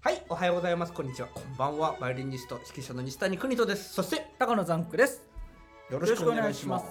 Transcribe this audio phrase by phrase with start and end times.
[0.00, 0.92] はい、おはようございます。
[0.92, 1.26] こんにちは。
[1.26, 1.96] こんばんは。
[2.00, 3.94] バイオリニスト指揮者の西谷邦人です。
[3.94, 5.24] そして高野ザンクです。
[5.90, 6.84] よろしくお願いします。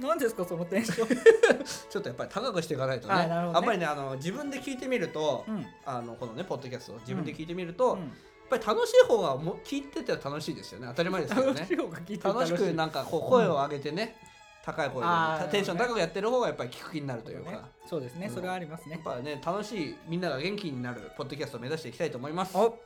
[0.00, 1.08] よ何ですかそのテンション。
[1.90, 3.14] ちょっとやっぱり高くしていかないとね。
[3.16, 5.66] ねやっぱりねあの自分で聞いてみると、うん。
[5.84, 10.86] あのこのねポッドキャストを自分で聞いてみると、うんやっぱり楽しい方がも聞いてて楽しいですよね。
[10.88, 11.72] 当たり前ですけどね楽し。
[11.72, 14.16] い方が聞いて楽しくなんかこう声を上げてね、
[14.64, 17.50] 高い声あーでテンション高くやってる方がやっぱり聞く気になるというか。
[17.50, 18.26] ねそうですね。
[18.26, 18.92] うんそれはありますね。
[18.92, 22.56] やっぱね楽しいみんなが元気になるポッドキャストを目指していきたいと思います。
[22.56, 22.78] お、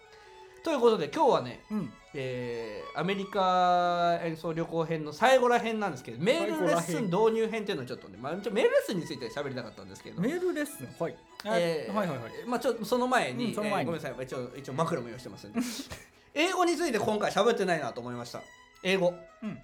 [0.65, 1.93] ということで今日はねうん。
[2.15, 10.89] えーアメリカ演奏旅行編の最後ら編なんですけどメールレッスン導入編っていうのをちょっとね、まあ、ちょメールレッスンについて喋りたかったんですけど、メールレッスン。
[10.99, 11.17] はい。
[11.45, 12.31] えーはいはいはい。
[12.47, 15.61] まあ、ちょっとその前に,、うんその前にえーごめんなさい一応一応枕も用意してますんで
[16.33, 18.41] 英語について今回喋ってないなと思いました
[18.83, 19.59] 英語、うん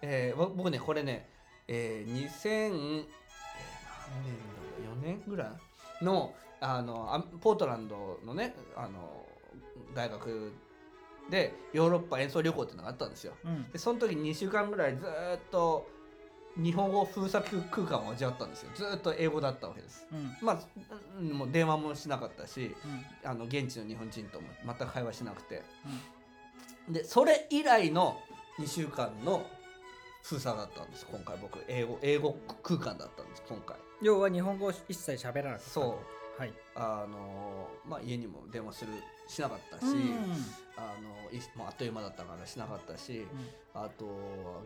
[0.00, 1.28] えーぼ僕ねこれね、
[1.68, 4.48] えー、2000、えー、何年だ
[4.86, 5.52] ろう4年ぐら
[6.00, 9.24] いのあのあポートランドのねあの
[9.94, 10.52] 大学
[11.30, 13.70] でヨーロッパ演奏旅行っていうのがあったんですようん。
[13.70, 15.86] でその時に2週間ぐらいずーっと
[16.56, 20.36] 日本語封鎖空間を味わったんですよずーっと英語だったわけですうん。
[20.40, 20.60] まあ
[21.20, 22.74] うんもう電話もしなかったし
[23.24, 23.30] うん。
[23.30, 25.62] あの現地の日本人とも全く会話しなくて
[26.88, 28.18] でそれ以来の
[28.58, 29.46] 2週間の
[30.28, 35.70] 封鎖だったんです今回僕英語英語空間だったんです今回要は日本語を一切喋らなかった。。
[35.70, 36.52] そうはい。
[36.76, 38.92] あのまあ家にも電話する
[39.26, 39.96] しなかったし、うん。
[40.78, 43.26] あのいもうあっという間だったからしなかったし、
[43.74, 44.06] あと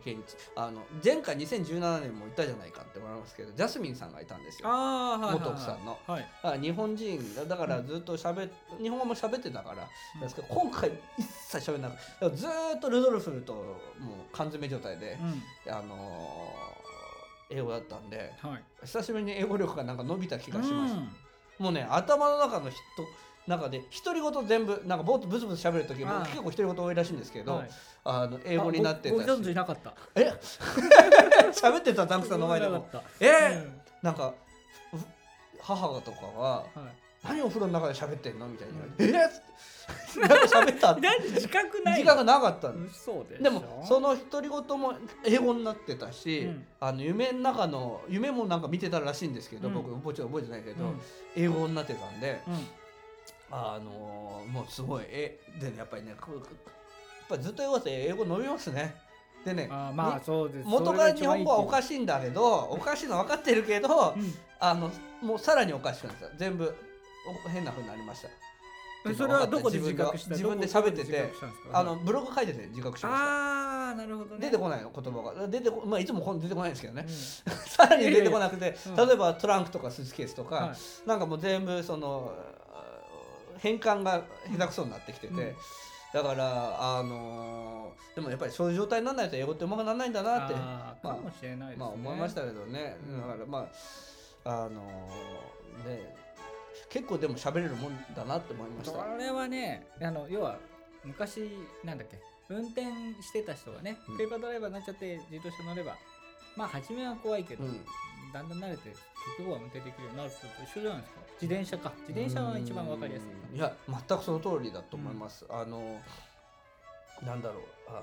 [0.05, 5.39] 現地あの前回2017年も行ったじゃないかって思いますけどジャスミンさんがいたんですよああ、はいはいはい。
[5.41, 6.27] 元奥さんのはい。
[6.43, 13.65] あ日本人だだからずっと喋っ日本語も喋ってたからうんですけど今回一切喋らなかっただからずーっとルドルフともう
[14.33, 15.19] 缶詰状態で、
[15.67, 15.73] うん。
[15.73, 16.73] あのー
[17.55, 18.62] 英語だったんではい。
[18.87, 21.09] 久しぶりに英語力がなんか伸びた気がします、うん
[21.63, 22.79] もうね頭の中の人
[23.47, 27.71] 中で独り言全部なんかぼーっとブツブツ喋る時も結構独り言多いらしいんですけど、はい
[28.05, 29.95] あの英語になってたしいなかった？
[30.17, 30.33] え？
[31.55, 32.84] 喋ってたザンクさんの前でも。
[33.21, 33.28] え？
[33.31, 34.34] ーうんなんか
[34.93, 34.97] う
[35.61, 36.65] 母とかがはい。
[37.22, 39.39] 「何お風呂の中で喋ってんの?」みたいに言われて「え？
[39.39, 39.43] っ?」
[40.21, 42.89] なんか喋ったなんで自覚ない時間がなかったの。
[42.91, 43.43] そうでしょ？
[43.43, 46.67] でもその独り言も英語になってたし、うん。
[46.81, 49.75] あの夢の中の夢もなんか見てたらしいんですけど、うん。
[49.75, 51.01] 僕もちろん覚えてないけど、うん。
[51.37, 52.67] 英語になってたんで、うん。
[53.51, 56.45] あのーもうすごいえでねやっぱりねこうやっ
[57.28, 58.95] ぱりずっと英語って英語伸びますね。
[59.45, 60.69] でねあーまあにそうです。
[60.69, 64.15] 元から日本語はおかしいんだけどおかしいの分かってるけど、
[64.59, 64.91] あの
[65.21, 66.28] もうさらにおかしくなった。
[66.37, 66.75] 全部
[67.45, 68.28] お変な風になりました
[69.05, 70.31] うんそれはどこで自覚した？
[70.31, 71.33] 自分で喋ってて
[71.73, 73.25] あのブログ書いてて自覚しました。
[73.25, 74.41] ああなるほどね。
[74.41, 75.49] 出てこないの言葉が。
[75.49, 77.05] 出てこ、まあ、いつも出てこないんですけどね。
[77.07, 77.53] う、ん。
[77.69, 78.97] さらに出てこなくて、うん。
[78.97, 81.09] 例えばトランクとかスーツケースとか、はい。
[81.09, 82.33] なんかもう全部その
[82.73, 82.85] あ
[83.59, 85.57] 変換が下手くそになってきてて、うん。
[86.13, 91.84] だからあのーでもやっぱりそういう状態にならないと英語ってうまくならないんだなってまああーかもしれないですね。
[91.84, 93.21] まあ思いましたけどね、うん。
[93.23, 93.67] だからま
[94.45, 96.22] ああのーね
[96.92, 98.98] 結構でも喋れるもんだなって思いました。
[98.98, 100.58] これはねあの要は
[101.04, 101.50] 昔
[101.82, 102.20] なんだっけ
[102.50, 102.82] 運転
[103.22, 104.19] してた人がねうん。
[104.19, 105.97] ペーパードライバーになっちゃって自動車乗れば
[106.54, 107.80] まあ初めは怖いけど、うん。
[108.34, 109.00] だんだん慣れて結
[109.38, 111.20] 局は運転できるようになる人と一緒じゃないですか。
[111.41, 111.92] 自転車か。
[112.08, 113.26] 自転車は一番わかりやすい。
[113.53, 113.56] うん。
[113.56, 115.98] いや全くその通りだと思います、あの
[117.24, 118.00] なんだろうあの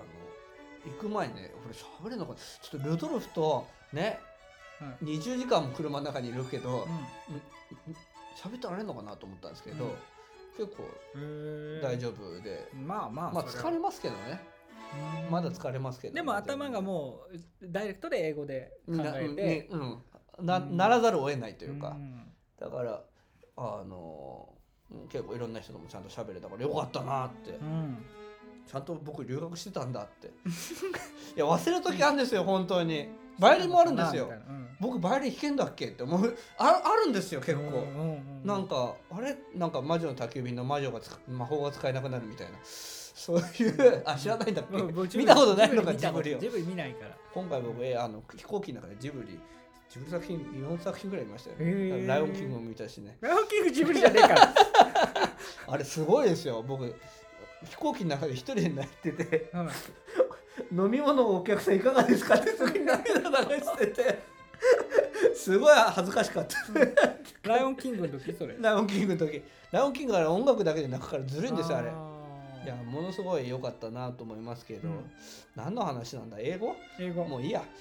[0.92, 4.20] 行く前にね俺喋れるのかなちょっとルドルフとね、
[5.02, 6.88] う20時間も車の中にいるけどう
[8.40, 9.92] 喋ってられるのかなと思ったんですけど、うん。
[10.58, 10.84] 結構
[11.20, 14.42] ん大丈夫で、まあまあまあ疲れますけどね。
[15.26, 15.32] うん。
[15.32, 17.20] まだ疲れますけど、でも頭がも
[17.62, 19.98] うダイレクトで英語で考なえて、ねうん。
[20.46, 20.78] なうん。
[20.78, 22.32] ならざるを得ないというか、ん。
[22.60, 23.02] だから
[23.58, 24.50] あの
[24.92, 27.98] うん結構いろんな人ともちゃんと喋れたからよかったなって、うん。
[28.66, 30.28] ちゃんと僕留学してたんだって。
[31.36, 33.10] いや忘れる時あるんですよ本当に。
[33.40, 34.32] バイオリンもあるんですよ。
[34.80, 36.38] 僕バイオリン弾けんだっけって思う。
[36.58, 39.38] ああるんですよ結構、うんうんうんなんかあれ？
[39.56, 42.58] なんか魔女の宅急便の魔女が魔法が使えなくなるみたいな。
[42.64, 47.18] そういうあ知らないんだっけ、うん僕見たことないのかジブリをリジブリ見ないから。
[47.34, 49.38] 今回僕えあの飛行機の中でジブリ
[49.90, 52.08] ジブリ作品4作品ぐらい見ましたよ、へー。
[52.08, 53.18] ライオンキングも見たしね。
[53.20, 54.54] ライオンキングジブリじゃねえから。
[55.68, 56.96] あれすごいですよ僕。
[57.66, 59.52] 飛行機の中で一人で泣いてて。
[59.54, 59.70] うん。
[60.86, 64.20] 飲み物をお客さんいかがですかって時に涙流してて
[65.36, 66.58] すごい恥ずかしかった。
[67.50, 68.56] ライオンキングの時それ。
[68.60, 69.44] ライオンキングの時。
[69.72, 71.90] ライオンキングは音楽だけで泣くからずるいんですよあれ。
[71.90, 72.66] ー。
[72.66, 75.12] いやものすごい良かったなと思いますけど、うん。
[75.56, 76.38] 何の話なんだ？
[76.40, 76.76] 英語？
[77.00, 77.24] 英語。
[77.24, 77.64] もういいや。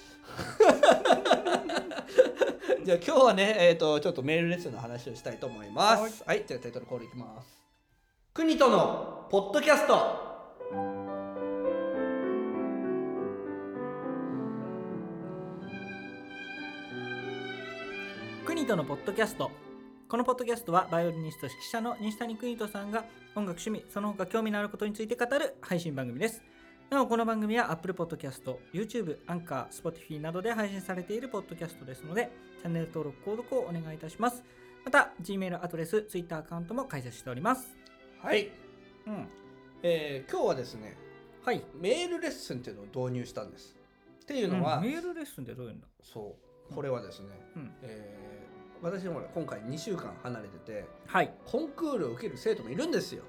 [2.85, 6.23] じゃあ今日はねえっ、とちょっとメールレッスンの話をしたいと思います。
[6.25, 7.59] はい、じゃあタイトルコールいきます。
[8.33, 10.28] 国とのポッドキャスト
[18.75, 19.49] のポッドキャスト。
[20.07, 22.99] このポッドキャストはバイオリニスト指揮者の西谷邦人さんが
[23.35, 26.43] 音楽趣味その他興味のあることについて語る配信番組です。
[26.91, 32.29] なおこの番組は Apple Podcast、YouTube、Anchor、Spotify などで配信されているポッドキャストですので
[32.59, 34.43] チャンネル登録購読をお願いいたします。
[34.85, 37.75] また Gmail アドレス Twitter アカウントも開設しております。
[38.21, 38.51] はい、
[39.07, 39.27] うん。
[39.81, 40.95] えー今日はですね
[41.43, 41.63] はい。
[41.73, 43.75] メールレッスンっていうのを導入したんです。
[44.23, 47.71] っていうのは、うんメールレッスンってどういうんだそうこれはですね、うん。
[47.83, 48.19] えー
[48.81, 51.33] 私も今回2週間離れててはい。
[51.45, 53.23] コンクールを受ける生徒もいるんですよ。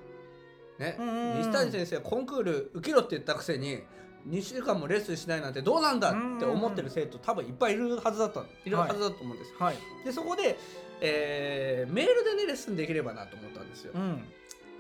[0.79, 0.97] ね。
[1.39, 3.81] 西谷先生はコンクール受けろって言ったくせに
[4.29, 9.53] 2週間もレッスンしないなんてどうなんだって思ってる生徒多分いっぱいいるはずだったいるはずだと思うんです。
[9.59, 9.77] はい。
[10.05, 10.57] でそこで、
[11.01, 13.93] えーメールでねレッスンできればなと思ったんですよ。
[13.95, 14.23] うん。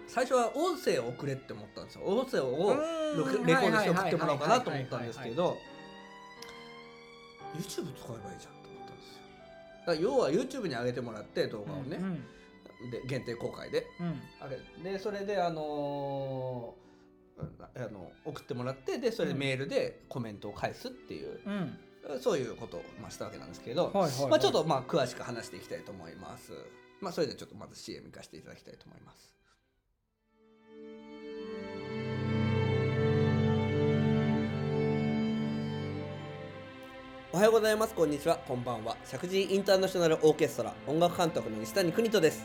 [0.07, 2.05] 最初は音声を送れって思ったんですよ。
[2.05, 2.77] 音声を
[3.47, 5.57] レコードして送ってもらおうかなと思ったんですけど
[7.55, 9.21] YouTube 使えばいいじゃんと思ったんですよ。
[9.81, 12.25] だから要は YouTube に上げてもらって動画をね、うん
[12.91, 13.87] で限定公開で。
[14.01, 14.21] うん。
[14.41, 16.91] あれでそれであのー
[17.75, 22.21] あの送ってもらってでそれでメールでコメントを返すっていう、うん。
[22.21, 24.31] そういうことを、まあ、したわけなんですけど、はいはいはい。
[24.31, 26.53] まあ、ちょっとまあ詳しく話していきたいと思います。
[27.01, 29.35] まあ、それでちょっとまず CM 行かせていただきたいと思います。
[37.33, 37.95] おはようございます。
[37.95, 38.39] こんにちは。
[38.39, 38.97] こんばんは。
[39.05, 42.45] 石神インターナショナルオーケストラ音楽監督の西谷邦人です。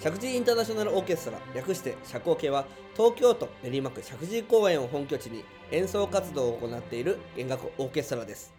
[0.00, 2.66] 石神インターナショナルオーケストラ略して社交系は
[2.96, 8.52] 東京都練馬区石神井公園を本拠地に演奏活動を行っている弦楽オーケストラです。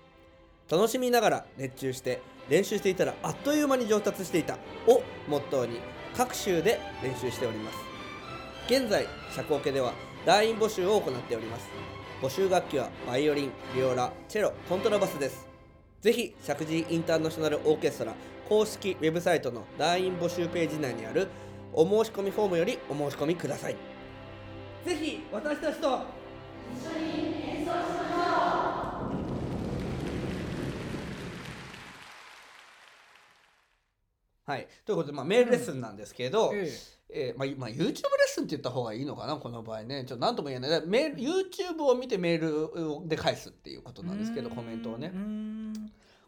[0.72, 4.58] 楽しみながら熱中して練習していたらあっという間に上達していた
[4.88, 5.82] をモットーに
[6.16, 7.78] 各州で練習しております
[8.68, 9.06] 現在
[9.36, 9.92] 社交系では
[10.26, 11.68] 団員募集を行っております
[12.22, 15.48] 募集楽器はバイオリンビオラチェロコントラバスです。
[16.02, 18.14] ぜひ石神井インターナショナルオーケストラ
[18.48, 21.30] 公式ウェブサイトの団員募集ページ内にある
[21.74, 23.76] お申し込みフォームよりお申し込みください。
[24.86, 25.88] ぜひ私たちと
[34.52, 36.70] はい、ということで、まあ、メールレッスンなんですけど、え
[37.10, 37.34] え。
[37.38, 37.96] ーまあ、まあ YouTube レッ
[38.28, 39.38] スンって言った方がいいのかな？
[39.38, 40.04] この場合ね。
[40.06, 40.86] ちょっと何とも言えない。
[40.86, 45.12] メール YouTube を見てメールで返すっていうことえなんですけどコメントをね。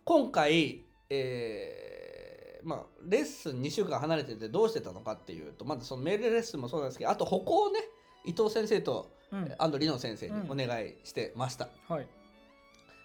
[0.05, 7.79] 今回、えーまあ、レッスン2週間離れててどうしてたのかっていうとまずそのメールレッスンもそうなんですけどあと歩行をね
[8.25, 9.51] 伊藤先生とうん。
[9.57, 12.07] 安藤里乃先生にお願いしてました、はい。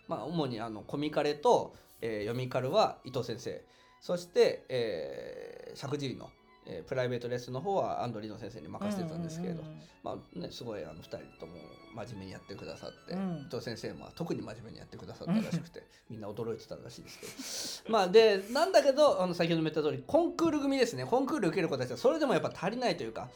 [0.07, 3.65] まあ、主にあのコミカレと、えー読みカルは伊藤先生
[4.01, 6.31] そして、えー、石神井の、
[6.67, 9.63] えープライベートレッスンの方は安藤里乃先生に任せてたんですけれど、
[10.05, 11.55] まあね、すごいあの2人とも
[11.95, 13.47] 真面目にやってくださって、うん。
[13.47, 17.93] 伊藤先生も特に真面目にやってくださったらしくてみんな驚いてたらしいですけど。
[17.93, 21.05] まあでなんだけどあの先ほども言った通りコンクール組ですね。
[21.05, 23.29] コンクール受ける子たちはそれでもやっぱ足りないというか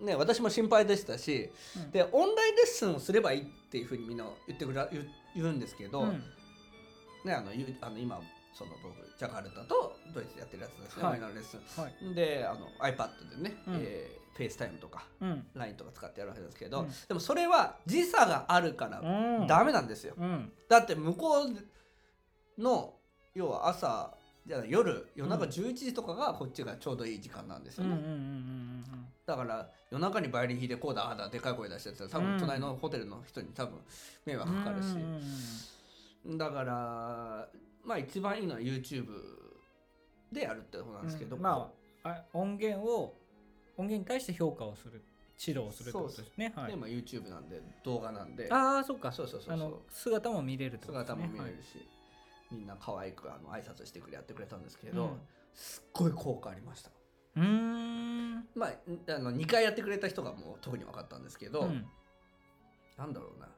[0.00, 1.90] ね、私も心配でしたしうん。
[1.90, 6.22] でオンラインレッスンをすればいいっていうふうにみんな言ってくら言う言うんですけど、うん。
[7.24, 8.20] ね、あのゆあの今
[8.52, 11.14] その僕ジャカルタとドイツでやってるやつですね、はい。
[11.14, 11.82] オンラインレッスン。
[11.82, 12.14] はい。
[12.14, 13.74] であの iPad でね、うん。
[13.80, 15.46] えー、 FaceTime とかうん。
[15.54, 16.88] LINE とか使ってやるわけですけど、うん。
[17.08, 19.46] でもそれは時差があるからうん。
[19.46, 20.52] ダメなんですよ、うん。
[20.68, 22.94] だって向こうの
[23.34, 24.12] 要は朝
[24.46, 25.50] じゃ夜夜中うん。
[25.50, 27.96] 11時とかがこっちがちょうどいい時間なんですよね、
[29.26, 32.24] だから夜中にバイオリン弾いてこうだああだでかい声出してたら多うん。
[32.32, 33.78] 分隣のホテルの人に多分
[34.26, 34.96] 迷惑かかるし、
[36.36, 37.48] だから
[37.84, 39.06] まあ一番いいのは YouTube
[40.32, 41.72] でやるってことなんですけど、うんま
[42.04, 43.14] ああ音源を
[43.76, 45.02] 音源に対して評価をする
[45.38, 46.52] 指導をするってことですね。
[46.54, 46.70] はい。
[46.70, 48.48] でまあ YouTube なんで動画なんで。
[48.50, 49.54] ああそっかそうそうそうそう。
[49.54, 51.22] あの姿も見れるってことですね。
[51.22, 51.86] 姿も見れるし、
[52.50, 55.10] みんな可愛くあの挨拶してくれやってくれたんですけど、はい
[55.54, 56.90] すっごい効果ありました。
[57.36, 58.46] うん。
[58.54, 61.86] まあんあの2回やってくれた人がもう特に分かったんですけど、うん。
[62.96, 63.48] なんだろうな。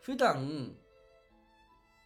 [0.00, 0.72] 普段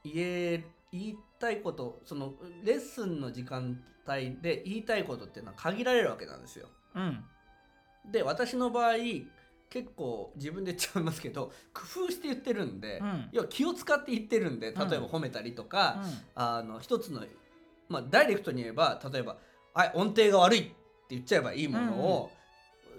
[0.05, 6.69] 言え言いたいことそのレッスンの時間帯で言いたいことっていうのは限られるわけなんですよ。
[6.95, 7.25] うん。
[8.11, 8.95] で私の場合
[9.71, 13.29] 結構自分で言っちゃいますけど工夫して言ってるんで、うん。
[13.33, 16.03] 要は気を使って言ってるんで例えば褒めたりとか、
[16.35, 17.23] あの一つの、
[17.89, 19.37] まあ、ダイレクトに言えば例えば
[19.75, 20.75] 「はい音程が悪い」って
[21.11, 22.31] 言っちゃえばいいものを、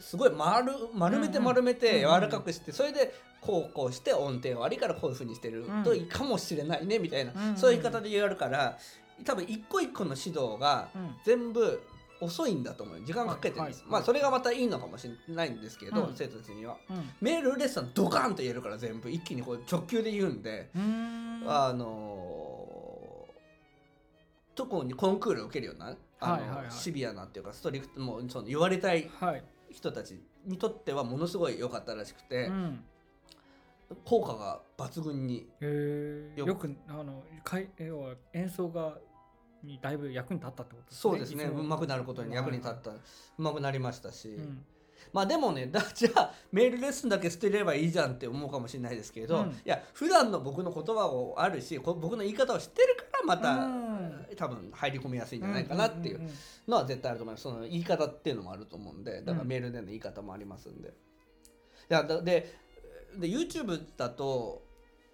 [0.01, 8.77] すごい丸丸めて丸めて柔らかくして、それでこうこうして音程が悪いからこういうふうにしてるといいかもしれないねみたいな、そういう言い方で言えるから
[9.25, 11.15] 多分一個一個の指導がうん。
[11.23, 11.81] 全部
[12.21, 16.13] 遅いんだと思う時間かけてるんです、まあそれがまたいいのかもしれないんですけど、うん。
[16.13, 16.75] 生徒たちには。
[16.89, 17.09] うん。
[17.21, 20.69] メールレッスンドカンと言えるから全部一気にこう直球で言うんで、
[21.47, 22.39] あのー
[24.55, 29.09] 特にコンクールを受けるようなあの、シビアなっていうかストリクトもうその言われたい、
[29.71, 32.83] 人たちにとってはものすごい良かったらしくて、うん、
[34.05, 35.47] 効果が抜群に
[36.35, 36.75] よく。
[36.87, 38.97] あのかい要は演奏が
[39.63, 40.99] にだいぶ役に立ったってことですね。
[40.99, 41.43] そうですね。
[41.45, 42.91] いつも上手くなることに役に立った、
[43.37, 44.65] 上手くなりましたし、うん
[45.13, 49.49] まあでもねだ じゃあメールレッスンだけ捨てればいいじゃんって思うかもしれないですけど、うん。
[49.49, 54.27] いや普段の僕の言葉をあるしこ僕の言い方を知ってるからまた、うん。
[54.35, 56.21] 多分入り込みやすいんじゃないかなっていう
[56.67, 57.43] のは絶対あると思います。
[57.43, 60.89] その言い方っていうのもあると思うんでだからうんメールでの言い方もありますんで。
[60.89, 60.91] い
[61.89, 62.53] やだで
[63.17, 64.63] で YouTube だと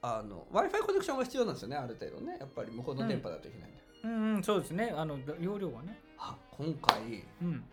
[0.02, 2.38] w i f i コネクションが必要なんですよねある程度ね。
[2.40, 4.94] やっぱり向こうの電波だといけないんで、うんうんそうですね。
[4.96, 6.00] あの容量はね。
[6.18, 7.64] あ今回うん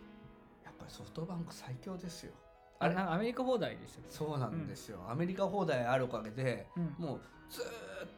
[0.93, 2.33] ソフトバンク最強ですよ。
[2.79, 6.95] あれなんかアメリカ放題でしたそうなんですよ、アメリカ放題あるおかげでうん。
[6.99, 7.69] もうずーっ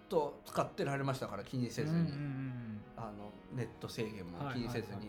[0.09, 5.07] と使ってられましたから気にせずに、うんうんうんあのネット制限もはい気にせずに、はい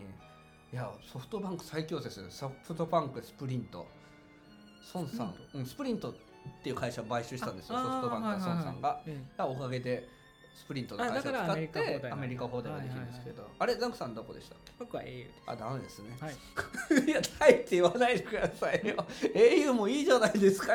[0.72, 2.26] いやソフトバンク最強ですよ。
[2.28, 3.86] ソフトバンクスプリント。
[4.94, 5.32] 孫さん。
[5.32, 6.14] スプうん、スプリントっ
[6.62, 7.78] ていう会社を買収したんですよ。
[7.78, 9.26] あソフトバンクの孫さんが、はいはいはい。
[9.38, 10.08] えおかげで
[10.56, 15.42] スプリントの会社を使って題アメリカ放題ができるんですけど、あれザンクさんどこでした僕は au です。
[15.46, 16.16] あダメですね。
[16.18, 16.34] はい。
[17.06, 18.96] いや、タイって言わないでくださいよ。
[19.34, 20.72] au もいいじゃないですか。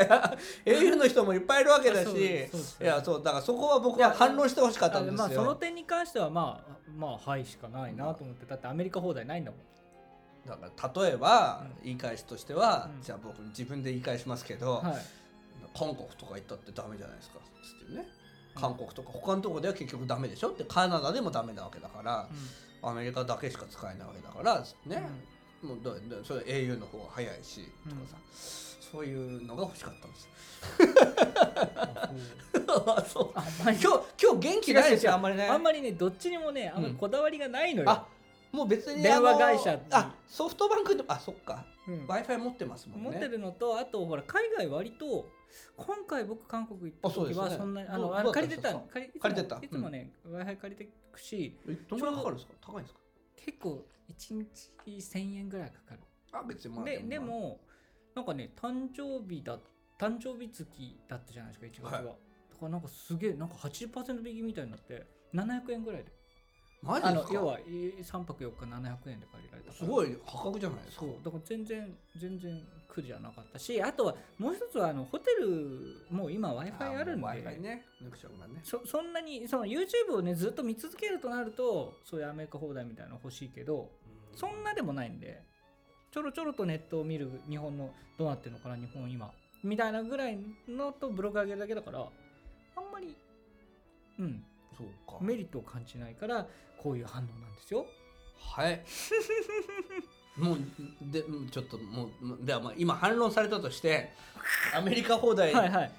[0.65, 2.11] au の人もいっぱいいるわけだし、
[2.79, 5.23] いや、そう、だからそこは僕は反論してほしかったんですよ。
[5.25, 8.45] あまあその点に関してはまあまあはいしかないなと思って。
[8.45, 9.59] だってアメリカ放題ないんだもん。
[10.47, 11.83] だから例えば、うん。
[11.83, 13.01] 言い返しとしては、うん。
[13.01, 14.95] じゃあ僕自分で言い返しますけど、はい。
[15.77, 17.39] 韓国とか行ったってダメじゃないですか。
[17.63, 18.20] つってね。
[18.55, 20.49] 韓国とか他のとこでは結局ダメでしょ？
[20.49, 22.27] ってカナダでもダメなわけだから、
[22.81, 25.09] アメリカだけしか使えないわけだからね、
[25.61, 28.17] もうだだそれ au の方が早いし、とかさ。
[28.91, 30.27] そういうのが欲しかったんです。
[32.67, 33.85] 今日
[34.21, 35.93] 今日元気ないですよあんまりねあんまりね。
[35.93, 38.05] どっちにもねあんまりこだわりがないのよ、あ
[38.51, 39.79] もう別に電話会社に。
[39.91, 41.65] あソフトバンクであそっか。
[41.87, 42.05] うん。
[42.05, 43.09] w i f i 持ってますもんね。
[43.11, 45.29] 持ってるのとあとほら海外割と
[45.77, 49.59] 今回僕韓国行った時はそんなにあどうのあの借りてた借り借りてた？
[49.61, 52.29] いつもね w i f i 借りてくしえどんぐらいかか？
[52.29, 52.99] るんですか高いんですか？
[53.35, 55.99] 結構1日1000円ぐらいかかる。
[56.33, 57.59] あ別にまあででも
[58.15, 59.59] なんかね誕生日だ
[59.99, 62.05] 誕生日月だったじゃないですか1月は、はい。
[62.05, 62.17] だか
[62.63, 66.11] らなんかすげえなんか80%引きみたいになって700円ぐらいで
[66.83, 67.21] マジですか？
[67.21, 71.05] あの要は3泊4日700円で借りられたすごい破格じゃないですか。
[71.05, 77.21] そうだから全然全然苦じゃなかったしあとはもう一つはあのホテルもう今 w i f i あるんで。
[77.23, 77.85] w i f i ね。
[78.03, 78.59] 抜くしょうがね。
[78.63, 83.89] そそんなにその YouTube をねずっと見続けるとなるとそういうアメリカ放題みたいなの欲しいけど
[84.35, 85.41] そんなでもないんで
[86.11, 89.31] ちょろちょろとネットを見る日本のどうなってるのかな日本今。
[89.63, 93.15] みたいなぐらいのとブログ上げるだけだからあんまり
[94.19, 94.43] うん
[94.81, 96.47] そうかメリットを感じないから
[96.81, 97.85] こういう反応なんですよ。
[98.37, 98.81] はい。
[100.37, 100.57] もう
[101.11, 104.13] でうんちょっともうではまあ今反論されたとして
[104.73, 105.91] アメリカ放題はいはい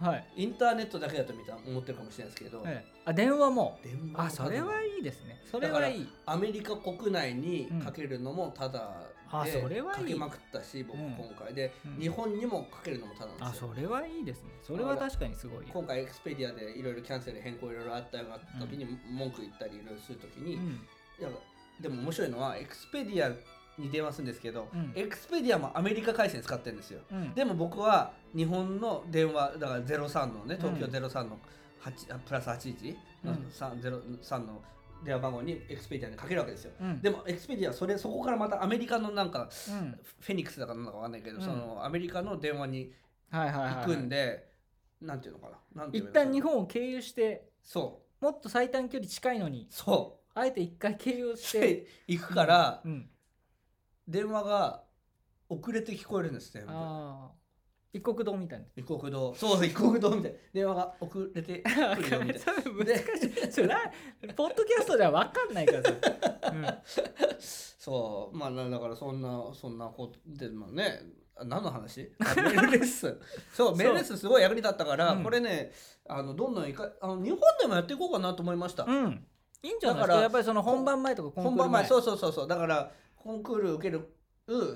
[0.00, 0.24] はい。
[0.36, 5.42] インターネットだけだと見た思ってるかもしれないですけど、ええあ電話も電話のあそれはいいですね。
[5.50, 6.08] それはいい。
[6.26, 10.02] アメリカ国内にかけるのもただで、あそれはいい。
[10.02, 11.12] かけまくったし僕うん。
[11.14, 11.54] 今回。
[11.54, 12.00] で、うん。
[12.00, 13.72] 日本にもかけるのもただなんあですよ。
[13.74, 14.50] それはいいですね。
[14.62, 15.66] それは確かにすごい。
[15.66, 20.80] 今回エクスペディアでいろいろキャンセル変更いろいろあったような時に文句言ったりいろいろする時に、いうん
[21.20, 21.28] や
[21.80, 23.30] でも面白いのはエクスペディア
[23.80, 24.92] に電話するんですけど、うん。
[24.94, 27.00] エクスペディアもアメリカ回線使ってるんですよ。
[27.10, 27.34] うん。
[27.34, 31.38] でも僕は日本の電話だから03のね東京うん03の
[31.82, 33.36] 8あプラス81のうん。
[33.48, 34.60] 303の
[35.04, 36.72] 電話番号にエクスペディアにかけるわけですよ。
[36.80, 37.00] うん。
[37.00, 39.98] でもエクスペディアはそれそこからまたアメリカのなんかうん。
[40.20, 41.42] フェニックスだかなんだかわかんないけど、うん。
[41.42, 42.92] そのアメリカの電話に
[43.30, 43.74] はいはいはいはい。
[43.76, 44.48] 行くんで、
[45.00, 45.82] なんていうのかな。
[45.82, 46.24] なんていうのかな。
[46.26, 48.24] 旦日本を経由してそう。
[48.24, 53.10] もっと最短距離近いのにそあえて一回経由うししてて行くから、うん。
[54.06, 54.84] 電話が
[55.48, 56.72] 遅れて聞こえるんです全部。
[56.72, 57.39] ああ
[57.92, 58.64] 一国堂みたいな。
[58.76, 59.34] 異国堂。
[59.34, 60.38] そう異国堂みたいな。
[60.52, 62.38] 電話が遅れてくるよ みたいな。
[62.38, 63.52] それ難しい。
[63.52, 63.80] それな
[64.36, 65.90] ポッドキャストでは分かんないからさ、
[66.52, 66.66] う ん
[67.78, 71.00] そうまあなだからそんなそんなことでもね
[71.34, 72.12] あ何の話？
[72.20, 73.20] あメールレッスン。
[73.52, 75.24] そうメールレッスンすごい役に立ったから、うん。
[75.24, 75.72] これね
[76.06, 79.26] あのどんどんいかあの日本でもやっていこうかなと思いました、うん、
[79.62, 80.06] いいんじゃないですか？
[80.06, 82.48] だからやっぱりその本番前とかコンクール本番前そうそうそうそう。
[82.48, 84.14] だからコンクール受ける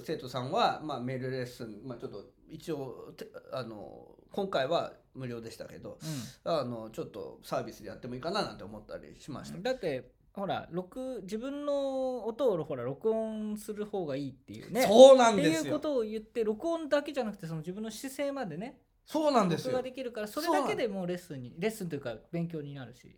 [0.04, 5.98] 生徒さんは、まあ、メールレッスン、まあ、ちょっと一応てあの今回は無料でしたけど
[6.44, 14.82] あのちょっとサービスでやってもいいかななんて思ったりしました、うん、だってほら録自分の音をほら録音する方がいいっていうね。
[14.82, 15.66] そうなってんですよ。
[15.66, 19.72] いうことを言って録音だけじゃなくてその自分の姿勢までねそうなんですよ。
[19.72, 23.16] 録画できるからそれだけでもうレッスンにレッスンというか勉強になるし。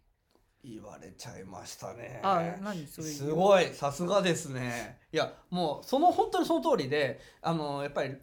[0.62, 2.20] 言われちゃいましたね。
[2.24, 2.86] あ何？
[2.86, 3.66] それすごい。
[3.66, 4.98] さすがですね。
[5.12, 8.16] いやもうその本当にその通りであのやっぱり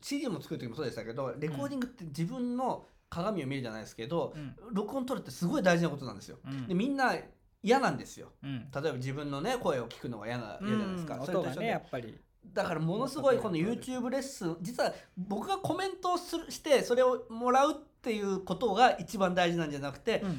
[0.00, 4.54] CD も作る時もそうでしたけどレコーディングって自分の鏡を見るじゃないですけど、うん。
[4.72, 6.38] 録音取るってすごい大事なことなんですよ。
[6.44, 6.68] うん。
[6.68, 7.14] でみんな
[7.62, 8.32] 嫌なんですよ。
[8.42, 8.70] うん。
[8.70, 11.26] 例えば自分のね声を聞くのが嫌な嫌じゃないですか、うん。
[11.26, 12.18] それと一緒で音がねやっぱり。
[12.52, 20.30] だからものすごいこの YouTube レッスン実は僕がコメントをするしてそれをもらうっていうことが一番大事なんじゃなくて、うん。
[20.30, 20.34] や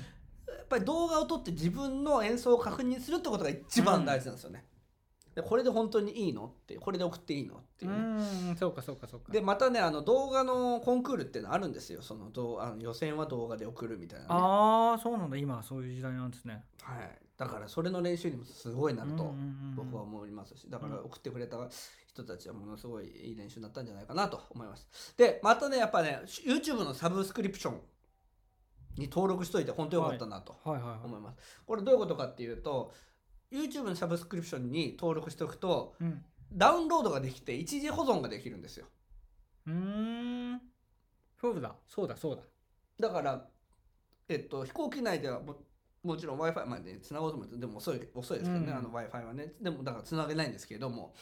[0.63, 4.63] っぱり動画を撮って自分の演奏を確認するってことが一番大事なんですよね。
[5.41, 6.45] でこれで本当にいいの？
[6.45, 7.55] ってこれで送っていいの？
[7.55, 9.31] っていううそうかそうかそうか。
[9.31, 12.01] でまたねあの動画のコンクールっていうのあるんですよ。
[12.01, 15.37] そのどうあの予選は動画で送るみたいな、ね、ああそうなんだ。
[15.37, 16.63] 今はそういう時代なんですね。
[16.81, 19.33] はい、だからそれの練習にもすごいなると
[19.75, 20.69] 僕は思いますし。
[20.69, 21.57] だから送ってくれた
[22.07, 25.15] 人たちはものすごいいい練習になったんじゃないかなと思います。
[25.17, 27.79] でまたねやっぱね YouTube のサブスクリプション
[28.97, 30.75] に登録しといて本当よかったなと思
[31.17, 32.91] います、これどういうことかっていうと
[33.51, 36.23] YouTube のサブスクリプションに登録しておくとうん。
[36.51, 38.87] ダウンロードができて一時保存ができるんですよ。
[39.67, 39.73] うー
[40.55, 40.61] ん。
[41.39, 42.41] そうだそうだそうだ。
[42.99, 43.47] だから、
[44.27, 45.57] えっと、飛行機内ではも
[46.01, 48.77] もちろん w i f i までつなごうと思ってでも遅い遅いですけどね、うん。
[48.77, 49.53] あの w i f i はね。
[49.61, 51.13] でもだからつなげないんですけれども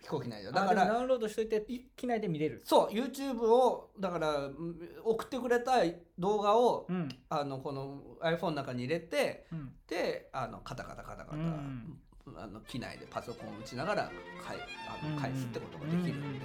[0.00, 0.52] 飛行機内では。
[0.52, 1.64] だかららダウンロードしといて
[1.96, 2.62] 機内で見れる。
[2.64, 5.82] そう YouTube をだからうん送ってくれた
[6.18, 7.08] 動画を、うん。
[7.28, 9.72] あのこの iPhone の中に入れてうん。
[9.86, 11.98] であのカタカタカタカタ、うん。
[12.36, 16.40] あの機内でパソコンを打ちながらかいあの返すってことができるんで、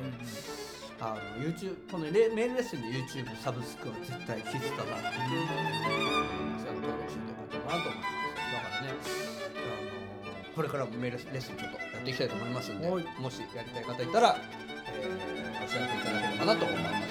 [0.99, 5.47] あの YouTube このレメールレッスンで YouTube サブスクは絶対必須だなっていう
[6.59, 8.22] それを登録しておこうかなと思います
[10.55, 13.05] これからもメールレッスンちょっとやっていきたいと思いますんではい。
[13.19, 14.37] もしやりたい方いたら、
[14.87, 16.93] えーお知らせいただければなと思います。
[16.93, 17.05] ので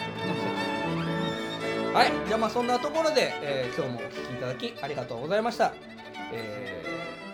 [1.87, 2.12] ねはい。
[2.26, 5.73] じゃあまあそんなところで、えー今日もお聞きいただきありがとうございました、
[6.32, 6.84] え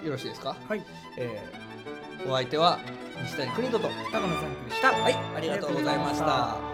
[0.02, 0.82] ーよろしいですか、はい。
[1.16, 2.78] えーお相手は
[3.24, 4.92] 西谷邦人と高野さんでした。
[4.92, 6.67] はい、ありがとうございました。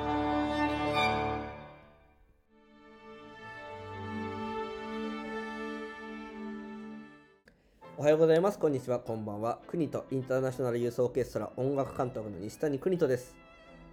[8.05, 8.59] はようございます。
[8.59, 8.99] こんにちは。
[8.99, 9.61] こんばんは。
[9.67, 13.35] 国とインターナショナルユースオーケストラ音楽監督の西谷邦人です。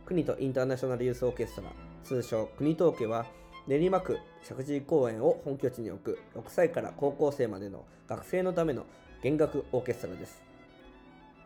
[0.05, 1.69] 国とインターナショナルユースオーケストラ、
[2.03, 3.25] 通称国東家は、
[3.67, 8.85] 練馬区石神井公園を本拠地に置く6歳から高校生までの学生のための
[9.23, 10.43] 弦楽オーケストラです。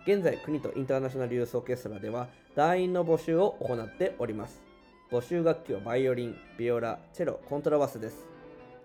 [0.07, 4.63] 現在、国とインターナショナルユースオーケストラでは、団員の募集を行っております。
[5.11, 8.25] 募集楽器はバイオリン、ビオラ、チェロ、コントラバスです。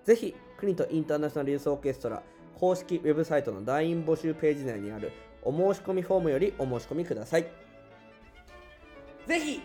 [0.04, 2.22] ぜひ、国とインターナショナルユースオーケストラ
[2.58, 7.46] 公式ウェブサイトの LINE 募集ページ内にあるお申し込みフォームよりお申し込みください。
[9.26, 9.60] ぜひ、